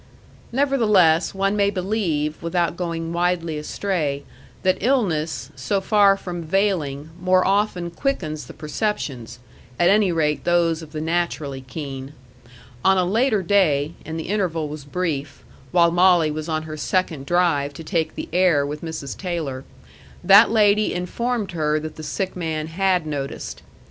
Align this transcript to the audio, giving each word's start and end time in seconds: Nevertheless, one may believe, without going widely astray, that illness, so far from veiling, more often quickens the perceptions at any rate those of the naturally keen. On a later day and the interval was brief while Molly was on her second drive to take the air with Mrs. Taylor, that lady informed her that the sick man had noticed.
Nevertheless, 0.51 1.35
one 1.35 1.55
may 1.55 1.69
believe, 1.69 2.41
without 2.41 2.75
going 2.75 3.13
widely 3.13 3.59
astray, 3.59 4.23
that 4.63 4.79
illness, 4.81 5.51
so 5.55 5.79
far 5.79 6.17
from 6.17 6.41
veiling, 6.41 7.11
more 7.19 7.45
often 7.45 7.91
quickens 7.91 8.47
the 8.47 8.53
perceptions 8.53 9.37
at 9.77 9.89
any 9.91 10.11
rate 10.11 10.43
those 10.43 10.81
of 10.81 10.91
the 10.91 11.01
naturally 11.01 11.61
keen. 11.61 12.13
On 12.83 12.97
a 12.97 13.05
later 13.05 13.43
day 13.43 13.93
and 14.03 14.19
the 14.19 14.29
interval 14.29 14.67
was 14.67 14.85
brief 14.85 15.43
while 15.71 15.91
Molly 15.91 16.31
was 16.31 16.49
on 16.49 16.63
her 16.63 16.77
second 16.77 17.27
drive 17.27 17.71
to 17.75 17.83
take 17.83 18.15
the 18.15 18.27
air 18.33 18.65
with 18.65 18.81
Mrs. 18.81 19.15
Taylor, 19.15 19.65
that 20.23 20.49
lady 20.49 20.95
informed 20.95 21.51
her 21.51 21.79
that 21.79 21.95
the 21.95 22.01
sick 22.01 22.35
man 22.35 22.65
had 22.65 23.05
noticed. 23.05 23.61